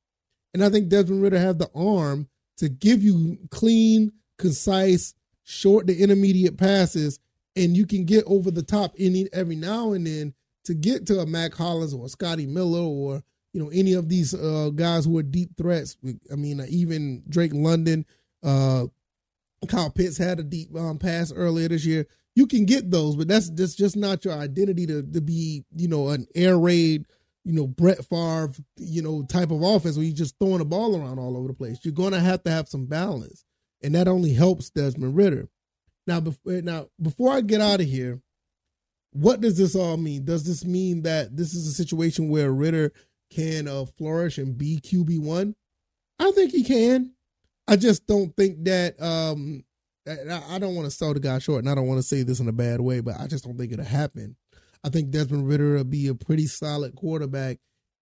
And 0.52 0.62
I 0.62 0.70
think 0.70 0.88
Desmond 0.88 1.20
Ridder 1.20 1.40
has 1.40 1.56
the 1.56 1.68
arm 1.74 2.28
to 2.58 2.68
give 2.68 3.02
you 3.02 3.38
clean, 3.50 4.12
concise, 4.38 5.14
short 5.42 5.88
to 5.88 5.98
intermediate 5.98 6.56
passes, 6.58 7.18
and 7.56 7.76
you 7.76 7.86
can 7.86 8.04
get 8.04 8.22
over 8.28 8.52
the 8.52 8.62
top 8.62 8.94
any 9.00 9.28
every 9.32 9.56
now 9.56 9.94
and 9.94 10.06
then 10.06 10.32
to 10.66 10.74
get 10.74 11.08
to 11.08 11.18
a 11.18 11.26
Mack 11.26 11.54
Hollins 11.54 11.92
or 11.92 12.06
a 12.06 12.08
Scotty 12.08 12.46
Miller 12.46 12.82
or 12.82 13.24
you 13.54 13.62
know 13.62 13.70
any 13.70 13.94
of 13.94 14.10
these 14.10 14.34
uh, 14.34 14.70
guys 14.74 15.06
who 15.06 15.16
are 15.16 15.22
deep 15.22 15.56
threats. 15.56 15.96
I 16.30 16.34
mean, 16.34 16.60
uh, 16.60 16.66
even 16.68 17.22
Drake 17.28 17.52
London, 17.54 18.04
uh, 18.42 18.84
Kyle 19.68 19.90
Pitts 19.90 20.18
had 20.18 20.38
a 20.38 20.42
deep 20.42 20.76
um, 20.76 20.98
pass 20.98 21.32
earlier 21.32 21.68
this 21.68 21.86
year. 21.86 22.06
You 22.34 22.46
can 22.46 22.66
get 22.66 22.90
those, 22.90 23.16
but 23.16 23.28
that's 23.28 23.48
just 23.48 23.78
just 23.78 23.96
not 23.96 24.24
your 24.26 24.34
identity 24.34 24.86
to 24.86 25.02
to 25.02 25.20
be 25.22 25.64
you 25.74 25.88
know 25.88 26.10
an 26.10 26.26
air 26.34 26.58
raid 26.58 27.06
you 27.44 27.52
know, 27.52 27.66
Brett 27.66 28.04
Favre, 28.04 28.52
you 28.78 29.02
know, 29.02 29.22
type 29.22 29.50
of 29.50 29.62
offense 29.62 29.96
where 29.96 30.04
you're 30.04 30.16
just 30.16 30.38
throwing 30.38 30.58
the 30.58 30.64
ball 30.64 30.96
around 30.96 31.18
all 31.18 31.36
over 31.36 31.48
the 31.48 31.54
place. 31.54 31.78
You're 31.82 31.92
going 31.92 32.12
to 32.12 32.20
have 32.20 32.42
to 32.44 32.50
have 32.50 32.68
some 32.68 32.86
balance. 32.86 33.44
And 33.82 33.94
that 33.94 34.08
only 34.08 34.32
helps 34.32 34.70
Desmond 34.70 35.14
Ridder. 35.14 35.48
Now, 36.06 36.20
before, 36.20 36.62
now, 36.62 36.86
before 37.00 37.32
I 37.32 37.42
get 37.42 37.60
out 37.60 37.80
of 37.80 37.86
here, 37.86 38.20
what 39.12 39.40
does 39.40 39.58
this 39.58 39.76
all 39.76 39.98
mean? 39.98 40.24
Does 40.24 40.44
this 40.44 40.64
mean 40.64 41.02
that 41.02 41.36
this 41.36 41.54
is 41.54 41.68
a 41.68 41.72
situation 41.72 42.30
where 42.30 42.50
Ridder 42.50 42.92
can 43.30 43.68
uh, 43.68 43.84
flourish 43.84 44.38
and 44.38 44.56
be 44.56 44.80
QB1? 44.80 45.54
I 46.18 46.30
think 46.32 46.52
he 46.52 46.64
can. 46.64 47.12
I 47.66 47.76
just 47.76 48.06
don't 48.06 48.34
think 48.36 48.64
that 48.64 49.00
um, 49.00 49.64
I 50.06 50.58
don't 50.58 50.74
want 50.74 50.84
to 50.86 50.90
sell 50.90 51.14
the 51.14 51.20
guy 51.20 51.38
short, 51.38 51.60
and 51.60 51.70
I 51.70 51.74
don't 51.74 51.86
want 51.86 51.98
to 51.98 52.06
say 52.06 52.22
this 52.22 52.40
in 52.40 52.48
a 52.48 52.52
bad 52.52 52.80
way, 52.80 53.00
but 53.00 53.18
I 53.18 53.26
just 53.26 53.44
don't 53.44 53.56
think 53.56 53.72
it'll 53.72 53.84
happen. 53.84 54.36
I 54.84 54.90
think 54.90 55.10
Desmond 55.10 55.48
Ridder 55.48 55.76
will 55.76 55.84
be 55.84 56.08
a 56.08 56.14
pretty 56.14 56.46
solid 56.46 56.94
quarterback, 56.94 57.58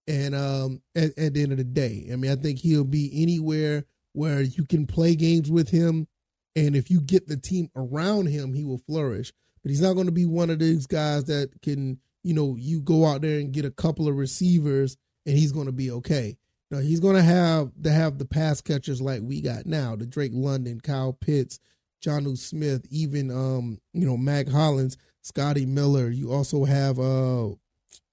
and 0.09 0.35
um, 0.35 0.83
at, 0.97 1.17
at 1.17 1.35
the 1.35 1.43
end 1.43 1.53
of 1.53 1.59
the 1.59 1.65
day, 1.65 2.09
I 2.13 2.17
mean, 2.17 2.31
I 2.31 2.37
think 2.37 2.59
he'll 2.59 2.85
be 2.85 3.11
anywhere 3.23 3.85
where 4.15 4.43
you 4.43 4.65
can 4.65 4.87
play 4.87 5.15
games 5.15 5.51
with 5.51 5.71
him, 5.71 6.09
and 6.57 6.75
if 6.75 6.91
you 6.91 7.01
get 7.01 7.29
the 7.29 7.37
team 7.37 7.71
around 7.77 8.27
him, 8.27 8.53
he 8.53 8.65
will 8.65 8.79
flourish. 8.79 9.33
But 9.63 9.71
he's 9.71 9.81
not 9.81 9.95
going 9.95 10.07
to 10.07 10.13
be 10.13 10.27
one 10.27 10.51
of 10.51 10.59
these 10.59 10.87
guys 10.89 11.25
that 11.27 11.51
can, 11.63 12.01
you 12.25 12.35
know, 12.35 12.57
you 12.59 12.81
go 12.81 13.07
out 13.07 13.21
there 13.21 13.39
and 13.39 13.53
get 13.53 13.65
a 13.65 13.71
couple 13.71 14.09
of 14.09 14.17
receivers, 14.17 14.97
and 15.27 15.37
he's 15.37 15.53
going 15.53 15.67
to 15.67 15.73
be 15.73 15.91
okay. 15.91 16.37
No, 16.71 16.79
he's 16.79 17.01
going 17.01 17.17
to 17.17 17.23
have 17.23 17.71
to 17.83 17.91
have 17.91 18.19
the 18.19 18.25
pass 18.25 18.61
catchers 18.61 19.01
like 19.03 19.21
we 19.23 19.41
got 19.43 19.67
now, 19.67 19.95
the 19.95 20.07
Drake 20.07 20.33
London, 20.35 20.81
Kyle 20.81 21.13
Pitts, 21.13 21.61
Jonnu 22.03 22.37
Smith, 22.39 22.87
even 22.91 23.31
um, 23.31 23.79
you 23.93 24.07
know, 24.07 24.17
Mack 24.17 24.49
Hollins, 24.49 24.97
Scotty 25.21 25.67
Miller. 25.67 26.09
You 26.09 26.33
also 26.33 26.65
have 26.65 26.99
uh 26.99 27.51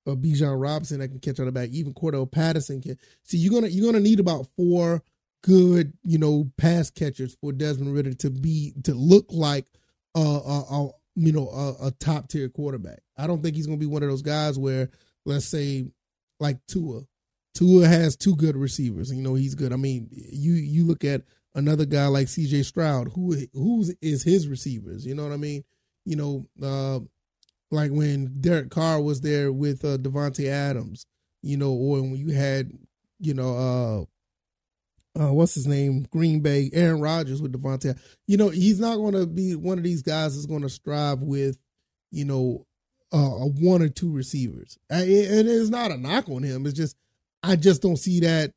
uh, 0.10 0.16
Bijan 0.16 0.62
Robinson 0.62 1.00
that 1.00 1.10
can 1.10 1.20
catch 1.20 1.40
on 1.40 1.46
the 1.46 1.52
back. 1.52 1.70
Even 1.70 1.94
Cordarrelle 1.94 2.32
Patterson 2.32 2.82
can. 2.82 2.98
See, 3.24 3.38
you're 3.38 3.54
gonna 3.54 3.68
you're 3.68 3.86
gonna 3.86 4.04
need 4.04 4.20
about 4.20 4.48
four 4.56 5.04
good, 5.42 5.94
you 6.04 6.18
know, 6.18 6.52
pass 6.58 6.90
catchers 6.90 7.36
for 7.40 7.52
Desmond 7.52 7.94
Ridder 7.94 8.14
to 8.16 8.30
be 8.30 8.74
to 8.84 8.94
look 8.94 9.28
like 9.30 9.66
a, 10.16 10.20
a, 10.20 10.24
a 10.24 10.90
you 11.16 11.32
know 11.32 11.50
a, 11.50 11.88
a 11.88 11.92
top 11.92 12.28
tier 12.30 12.50
quarterback. 12.50 13.00
I 13.18 13.28
don't 13.28 13.42
think 13.42 13.56
he's 13.56 13.68
gonna 13.68 13.78
be 13.78 13.86
one 13.86 14.04
of 14.04 14.10
those 14.10 14.22
guys 14.22 14.58
where 14.58 14.90
let's 15.26 15.46
say 15.46 15.86
like 16.40 16.58
Tua. 16.68 17.02
Tua 17.54 17.88
has 17.88 18.16
two 18.16 18.36
good 18.36 18.56
receivers. 18.56 19.12
You 19.12 19.22
know 19.22 19.36
he's 19.36 19.56
good. 19.56 19.74
I 19.74 19.76
mean, 19.76 20.08
you 20.12 20.54
you 20.54 20.86
look 20.86 21.04
at 21.04 21.24
another 21.56 21.86
guy 21.86 22.08
like 22.08 22.28
C.J. 22.28 22.64
Stroud, 22.64 23.12
who 23.14 23.36
who's 23.54 23.94
is 24.02 24.24
his 24.24 24.48
receivers. 24.48 25.06
You 25.06 25.16
know 25.16 25.24
what 25.24 25.34
I 25.34 25.38
mean? 25.38 25.64
You 26.06 26.16
know, 26.16 26.48
uh, 26.62 27.00
like 27.72 27.92
when 27.92 28.40
Derek 28.40 28.70
Carr 28.70 29.02
was 29.02 29.22
there 29.22 29.52
with 29.52 29.84
uh, 29.84 29.98
Davante 29.98 30.48
Adams. 30.48 31.06
You 31.42 31.56
know, 31.56 31.72
or 31.72 32.02
when 32.02 32.18
you 32.18 32.34
had, 32.34 32.70
you 33.20 33.34
know, 33.34 34.08
uh, 35.18 35.22
uh, 35.22 35.34
what's 35.34 35.56
his 35.56 35.68
name? 35.68 36.06
Green 36.12 36.42
Bay, 36.42 36.70
Aaron 36.74 37.02
Rodgers 37.02 37.42
with 37.42 37.54
Davante. 37.54 37.98
You 38.28 38.38
know, 38.38 38.50
he's 38.50 38.80
not 38.80 38.98
going 38.98 39.14
to 39.14 39.26
be 39.26 39.56
one 39.56 39.78
of 39.78 39.84
these 39.84 40.02
guys 40.02 40.36
that's 40.36 40.46
going 40.46 40.62
to 40.62 40.70
strive 40.70 41.22
with, 41.22 41.58
you 42.12 42.26
know, 42.26 42.66
uh, 43.12 43.46
one 43.46 43.82
or 43.82 43.90
two 43.90 44.12
receivers. 44.12 44.78
And 44.90 45.10
it's 45.10 45.70
not 45.70 45.92
a 45.92 45.98
knock 45.98 46.30
on 46.30 46.44
him. 46.44 46.66
It's 46.66 46.78
just 46.78 46.96
I 47.44 47.56
just 47.56 47.82
don't 47.82 47.98
see 47.98 48.20
that 48.22 48.54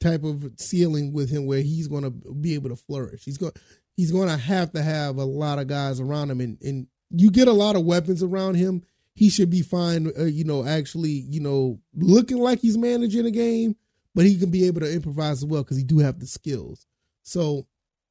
type 0.00 0.24
of 0.24 0.50
ceiling 0.56 1.12
with 1.12 1.30
him 1.30 1.46
where 1.46 1.60
he's 1.60 1.88
going 1.88 2.04
to 2.04 2.10
be 2.10 2.54
able 2.54 2.70
to 2.70 2.76
flourish. 2.76 3.24
He's 3.24 3.38
going 3.38 3.52
he's 3.96 4.12
going 4.12 4.28
to 4.28 4.36
have 4.36 4.72
to 4.72 4.82
have 4.82 5.16
a 5.16 5.24
lot 5.24 5.58
of 5.58 5.66
guys 5.66 6.00
around 6.00 6.30
him, 6.30 6.40
and 6.40 6.58
and 6.62 6.86
you 7.10 7.30
get 7.30 7.48
a 7.48 7.52
lot 7.52 7.76
of 7.76 7.84
weapons 7.84 8.22
around 8.22 8.54
him. 8.54 8.82
He 9.14 9.28
should 9.28 9.50
be 9.50 9.62
fine, 9.62 10.10
uh, 10.18 10.24
you 10.24 10.44
know, 10.44 10.64
actually, 10.64 11.10
you 11.10 11.40
know, 11.40 11.78
looking 11.94 12.38
like 12.38 12.60
he's 12.60 12.78
managing 12.78 13.26
a 13.26 13.30
game, 13.30 13.76
but 14.14 14.24
he 14.24 14.38
can 14.38 14.50
be 14.50 14.66
able 14.66 14.80
to 14.80 14.90
improvise 14.90 15.38
as 15.38 15.44
well 15.44 15.62
because 15.62 15.76
he 15.76 15.82
do 15.82 15.98
have 15.98 16.20
the 16.20 16.26
skills. 16.26 16.86
So, 17.22 17.66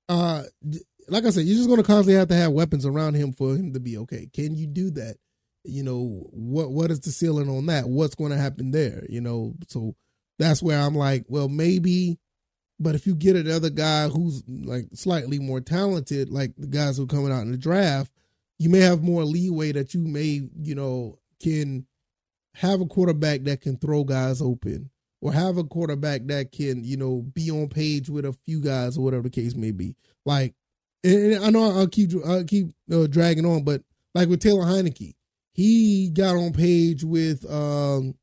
uh, 0.07 0.43
like 1.07 1.25
I 1.25 1.31
said, 1.31 1.45
you're 1.45 1.55
just 1.55 1.67
going 1.69 1.81
to 1.81 1.87
constantly 1.87 2.19
have 2.19 2.27
to 2.27 2.35
have 2.35 2.51
weapons 2.51 2.85
around 2.85 3.15
him 3.15 3.33
for 3.33 3.55
him 3.55 3.73
to 3.73 3.79
be 3.79 3.97
okay. 3.97 4.29
Can 4.31 4.55
you 4.55 4.67
do 4.67 4.91
that? 4.91 5.15
You 5.63 5.83
know, 5.83 6.27
what 6.31 6.71
what 6.71 6.91
is 6.91 7.01
the 7.01 7.11
ceiling 7.11 7.49
on 7.49 7.65
that? 7.67 7.89
What's 7.89 8.15
going 8.15 8.31
to 8.31 8.37
happen 8.37 8.71
there? 8.71 9.05
You 9.09 9.21
know, 9.21 9.53
so 9.67 9.95
that's 10.37 10.63
where 10.63 10.79
I'm 10.79 10.95
like, 10.95 11.25
well, 11.27 11.49
maybe, 11.49 12.17
but 12.79 12.95
if 12.95 13.05
you 13.05 13.13
get 13.13 13.35
another 13.35 13.69
guy 13.69 14.07
who's 14.07 14.41
like 14.47 14.87
slightly 14.93 15.37
more 15.37 15.59
talented, 15.59 16.29
like 16.29 16.53
the 16.57 16.67
guys 16.67 16.97
who 16.97 17.03
are 17.03 17.07
coming 17.07 17.31
out 17.31 17.41
in 17.41 17.51
the 17.51 17.57
draft, 17.57 18.11
you 18.57 18.69
may 18.69 18.79
have 18.79 19.03
more 19.03 19.25
leeway 19.25 19.73
that 19.73 19.93
you 19.93 20.01
may, 20.01 20.47
you 20.61 20.75
know, 20.75 21.19
can 21.41 21.85
have 22.55 22.81
a 22.81 22.85
quarterback 22.85 23.43
that 23.43 23.61
can 23.61 23.77
throw 23.77 24.03
guys 24.03 24.41
open 24.41 24.89
or 25.21 25.33
have 25.33 25.57
a 25.57 25.63
quarterback 25.63 26.25
that 26.27 26.51
can, 26.51 26.83
you 26.83 26.97
know, 26.97 27.21
be 27.33 27.51
on 27.51 27.67
page 27.67 28.09
with 28.09 28.25
a 28.25 28.33
few 28.45 28.61
guys 28.61 28.97
or 28.97 29.03
whatever 29.03 29.23
the 29.23 29.29
case 29.29 29.55
may 29.55 29.71
be. 29.71 29.95
Like, 30.25 30.55
and 31.03 31.43
I 31.43 31.49
know 31.49 31.79
I'll 31.79 31.87
keep 31.87 32.11
I'll 32.25 32.43
keep 32.43 32.67
uh, 32.91 33.07
dragging 33.07 33.45
on, 33.45 33.63
but 33.63 33.81
like 34.13 34.27
with 34.27 34.41
Taylor 34.41 34.65
Heinicke, 34.65 35.15
he 35.51 36.09
got 36.09 36.35
on 36.35 36.53
page 36.53 37.03
with 37.03 37.45
um, 37.49 38.15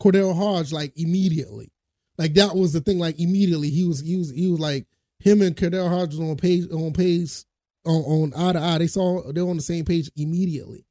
KhaDarel 0.00 0.36
Hodge 0.36 0.72
like 0.72 0.92
immediately. 0.96 1.72
Like 2.18 2.34
that 2.34 2.54
was 2.54 2.72
the 2.72 2.80
thing. 2.80 2.98
Like 2.98 3.18
immediately 3.18 3.70
he 3.70 3.84
was 3.84 4.00
he 4.00 4.16
was 4.16 4.30
he 4.30 4.48
was 4.48 4.60
like 4.60 4.86
him 5.18 5.42
and 5.42 5.56
KhaDarel 5.56 5.88
Hodge 5.88 6.14
was 6.14 6.20
on 6.20 6.36
page 6.36 6.70
on 6.72 6.92
page 6.92 7.44
on, 7.84 8.02
on 8.02 8.32
eye 8.36 8.52
to 8.52 8.60
eye. 8.60 8.78
They 8.78 8.86
saw 8.86 9.32
they're 9.32 9.44
on 9.44 9.56
the 9.56 9.62
same 9.62 9.84
page 9.84 10.10
immediately. 10.16 10.84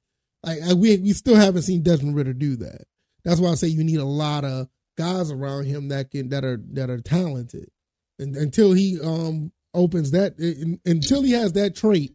Like 0.43 0.59
we 0.75 0.97
we 0.97 1.13
still 1.13 1.35
haven't 1.35 1.63
seen 1.63 1.83
Desmond 1.83 2.15
Ridder 2.15 2.33
do 2.33 2.55
that. 2.57 2.83
That's 3.23 3.39
why 3.39 3.49
I 3.51 3.55
say 3.55 3.67
you 3.67 3.83
need 3.83 3.99
a 3.99 4.05
lot 4.05 4.45
of 4.45 4.69
guys 4.97 5.31
around 5.31 5.65
him 5.65 5.89
that 5.89 6.11
can 6.11 6.29
that 6.29 6.43
are 6.43 6.59
that 6.73 6.89
are 6.89 7.01
talented. 7.01 7.69
And 8.17 8.35
until 8.35 8.73
he 8.73 8.99
um 9.01 9.51
opens 9.73 10.11
that 10.11 10.37
until 10.85 11.21
he 11.21 11.31
has 11.33 11.53
that 11.53 11.75
trait, 11.75 12.13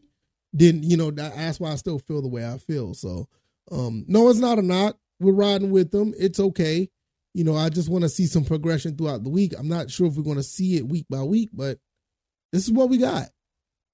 then 0.52 0.82
you 0.82 0.96
know 0.96 1.10
that's 1.10 1.60
why 1.60 1.72
I 1.72 1.76
still 1.76 1.98
feel 1.98 2.22
the 2.22 2.28
way 2.28 2.46
I 2.46 2.58
feel. 2.58 2.94
So 2.94 3.28
um 3.70 4.04
no, 4.08 4.28
it's 4.28 4.38
not 4.38 4.58
a 4.58 4.62
knock 4.62 4.96
we're 5.20 5.32
riding 5.32 5.70
with 5.70 5.90
them. 5.90 6.14
It's 6.18 6.40
okay. 6.40 6.88
You 7.32 7.44
know, 7.44 7.56
I 7.56 7.68
just 7.68 7.88
want 7.88 8.02
to 8.02 8.08
see 8.08 8.26
some 8.26 8.44
progression 8.44 8.96
throughout 8.96 9.24
the 9.24 9.30
week. 9.30 9.54
I'm 9.58 9.68
not 9.68 9.90
sure 9.90 10.06
if 10.06 10.14
we're 10.14 10.22
going 10.22 10.36
to 10.36 10.42
see 10.42 10.76
it 10.76 10.88
week 10.88 11.06
by 11.08 11.22
week, 11.22 11.50
but 11.52 11.78
this 12.52 12.64
is 12.64 12.72
what 12.72 12.88
we 12.88 12.98
got. 12.98 13.28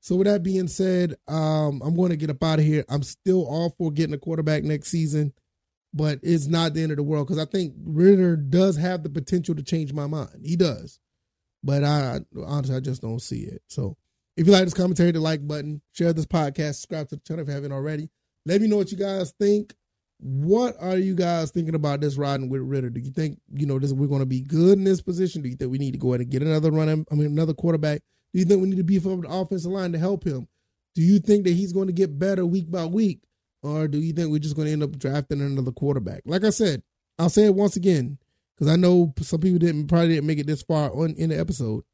So 0.01 0.17
with 0.17 0.27
that 0.27 0.43
being 0.43 0.69
said, 0.69 1.15
um, 1.29 1.83
I'm 1.85 1.97
going 1.97 2.11
to 2.11 2.17
get 2.17 2.31
up 2.31 2.43
out 2.43 2.59
of 2.59 2.65
here. 2.65 2.85
I'm 2.89 3.03
still 3.03 3.47
all 3.47 3.75
for 3.79 3.91
getting 3.91 4.15
a 4.15 4.19
quarterback 4.19 4.63
next 4.65 4.89
season, 4.89 5.33
but 5.93 6.19
it's 6.23 6.47
not 6.47 6.75
the 6.75 6.83
end 6.83 6.93
of 6.93 6.97
the 6.97 7.03
world 7.03 7.27
because 7.27 7.43
I 7.43 7.51
think 7.51 7.75
Ridder 7.83 8.37
does 8.37 8.77
have 8.77 9.03
the 9.03 9.11
potential 9.11 9.55
to 9.55 9.63
change 9.63 9.93
my 9.93 10.07
mind. 10.07 10.41
He 10.43 10.57
does, 10.57 10.99
but 11.63 11.85
I 11.85 12.21
honestly 12.45 12.77
I 12.77 12.81
just 12.81 13.03
don't 13.03 13.21
see 13.21 13.41
it. 13.41 13.63
So 13.69 13.97
if 14.39 14.47
you 14.47 14.53
like 14.53 14.65
this 14.65 14.75
commentary, 14.75 15.13
the 15.13 15.21
like 15.21 15.47
button, 15.47 15.83
share 15.93 16.15
this 16.15 16.27
podcast, 16.27 16.77
subscribe 16.77 17.09
to 17.11 17.17
the 17.17 17.23
channel 17.23 17.43
if 17.43 17.49
you 17.49 17.55
haven't 17.55 17.73
already. 17.73 18.09
Let 18.47 18.61
me 18.61 18.69
know 18.69 18.77
what 18.77 18.91
you 18.91 18.99
guys 18.99 19.33
think. 19.39 19.75
What 20.19 20.77
are 20.81 20.99
you 20.99 21.15
guys 21.15 21.51
thinking 21.51 21.75
about 21.75 22.01
this 22.01 22.17
riding 22.17 22.51
with 22.51 22.61
Ridder? 22.61 22.91
Do 22.91 23.01
you 23.01 23.11
think 23.11 23.41
you 23.55 23.67
know 23.67 23.79
this? 23.79 23.93
We're 23.93 24.07
going 24.07 24.21
to 24.21 24.27
be 24.27 24.43
good 24.43 24.77
in 24.77 24.85
this 24.85 25.01
position? 25.01 25.43
Do 25.43 25.49
you 25.49 25.57
think 25.57 25.73
we 25.73 25.79
need 25.79 25.93
to 25.93 25.99
go 25.99 26.09
ahead 26.09 26.21
and 26.21 26.31
get 26.31 26.43
another 26.43 26.71
running? 26.71 27.07
I 27.11 27.15
mean, 27.15 27.27
another 27.29 27.55
quarterback? 27.55 28.03
Do 28.33 28.39
you 28.39 28.45
think 28.45 28.61
we 28.61 28.69
need 28.69 28.77
to 28.77 28.85
beef 28.85 29.07
up 29.07 29.21
the 29.21 29.29
offensive 29.29 29.73
line 29.73 29.93
to 29.93 29.99
help 29.99 30.25
him? 30.25 30.47
Do 30.95 31.03
you 31.03 31.21
think 31.21 31.45
that 31.45 31.55
he's 31.55 31.73
going 31.73 31.87
to 31.87 31.93
get 31.93 32.19
better 32.19 32.45
week 32.45 32.71
by 32.71 32.85
week, 32.85 33.21
or 33.63 33.89
do 33.89 33.99
you 33.99 34.13
think 34.13 34.31
we're 34.31 34.39
just 34.39 34.57
going 34.57 34.67
to 34.67 34.73
end 34.73 34.83
up 34.83 34.99
drafting 34.99 35.41
another 35.41 35.73
quarterback? 35.73 36.23
Like 36.27 36.45
I 36.45 36.51
said, 36.51 36.83
I'll 37.19 37.31
say 37.31 37.47
it 37.47 37.55
once 37.55 37.77
again 37.77 38.19
because 38.55 38.71
I 38.71 38.77
know 38.77 39.15
some 39.21 39.41
people 39.41 39.59
didn't 39.59 39.89
probably 39.89 40.09
didn't 40.09 40.27
make 40.27 40.39
it 40.39 40.47
this 40.47 40.63
far 40.63 40.91
on 40.95 41.15
in 41.15 41.31
the 41.31 41.39
episode. 41.39 41.85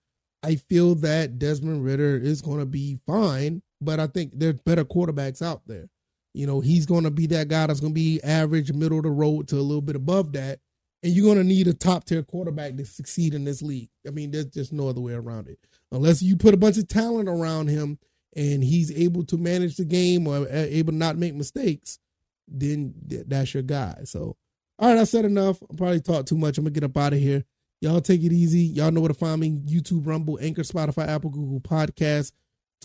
I 0.42 0.56
feel 0.56 0.94
that 0.96 1.38
Desmond 1.38 1.84
Ridder 1.84 2.16
is 2.16 2.42
going 2.42 2.58
to 2.58 2.66
be 2.66 2.98
fine, 3.06 3.62
but 3.80 4.00
I 4.00 4.06
think 4.06 4.32
there's 4.34 4.60
better 4.64 4.84
quarterbacks 4.84 5.42
out 5.42 5.62
there. 5.66 5.88
You 6.36 6.46
know, 6.46 6.60
he's 6.60 6.84
going 6.84 7.04
to 7.04 7.10
be 7.10 7.26
that 7.28 7.48
guy 7.48 7.66
that's 7.66 7.80
going 7.80 7.94
to 7.94 7.98
be 7.98 8.22
average, 8.22 8.70
middle 8.70 8.98
of 8.98 9.04
the 9.04 9.10
road 9.10 9.48
to 9.48 9.56
a 9.56 9.62
little 9.62 9.80
bit 9.80 9.96
above 9.96 10.32
that. 10.32 10.58
And 11.02 11.14
you're 11.14 11.24
going 11.24 11.38
to 11.38 11.44
need 11.44 11.66
a 11.66 11.72
top 11.72 12.04
tier 12.04 12.22
quarterback 12.22 12.76
to 12.76 12.84
succeed 12.84 13.32
in 13.32 13.44
this 13.44 13.62
league. 13.62 13.88
I 14.06 14.10
mean, 14.10 14.32
there's 14.32 14.46
just 14.46 14.70
no 14.70 14.86
other 14.88 15.00
way 15.00 15.14
around 15.14 15.48
it. 15.48 15.58
Unless 15.92 16.20
you 16.20 16.36
put 16.36 16.52
a 16.52 16.58
bunch 16.58 16.76
of 16.76 16.88
talent 16.88 17.30
around 17.30 17.68
him 17.68 17.98
and 18.34 18.62
he's 18.62 18.92
able 18.92 19.24
to 19.24 19.38
manage 19.38 19.76
the 19.76 19.86
game 19.86 20.26
or 20.26 20.40
uh, 20.40 20.48
able 20.50 20.92
to 20.92 20.98
not 20.98 21.16
make 21.16 21.34
mistakes, 21.34 21.98
then 22.46 22.92
that's 23.26 23.54
your 23.54 23.62
guy. 23.62 24.02
So, 24.04 24.36
all 24.78 24.90
right, 24.90 24.98
I 25.00 25.04
said 25.04 25.24
enough. 25.24 25.62
I 25.62 25.74
probably 25.74 26.00
talked 26.00 26.28
too 26.28 26.36
much. 26.36 26.58
I'm 26.58 26.64
going 26.64 26.74
to 26.74 26.80
get 26.80 26.86
up 26.90 26.98
out 26.98 27.14
of 27.14 27.18
here. 27.18 27.44
Y'all 27.80 28.02
take 28.02 28.22
it 28.22 28.32
easy. 28.32 28.60
Y'all 28.60 28.90
know 28.90 29.00
where 29.00 29.08
to 29.08 29.14
find 29.14 29.40
me 29.40 29.52
YouTube, 29.52 30.06
Rumble, 30.06 30.38
Anchor, 30.42 30.62
Spotify, 30.62 31.08
Apple, 31.08 31.30
Google 31.30 31.60
Podcast. 31.60 32.32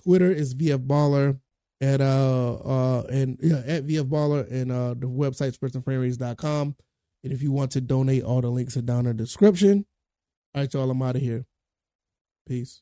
Twitter 0.02 0.32
is 0.32 0.56
VF 0.56 0.88
Baller 0.88 1.38
at 1.82 2.00
uh 2.00 2.54
uh 2.54 3.04
and 3.12 3.38
yeah 3.42 3.64
at 3.66 3.88
VF 3.88 4.04
Baller 4.04 4.50
and 4.52 4.72
uh 4.72 4.94
the 4.94 5.08
website 5.08 5.58
sportsandframerates.com. 5.58 6.76
And 7.24 7.34
if 7.34 7.42
you 7.42 7.52
want 7.52 7.72
to 7.72 7.82
donate, 7.82 8.24
all 8.24 8.42
the 8.42 8.50
links 8.50 8.78
are 8.78 8.82
down 8.82 9.06
in 9.06 9.18
the 9.18 9.24
description. 9.24 9.86
All 10.56 10.62
right, 10.62 10.74
y'all, 10.74 10.90
I'm 10.90 11.02
out 11.02 11.16
of 11.16 11.22
here. 11.22 11.46
Peace. 12.48 12.82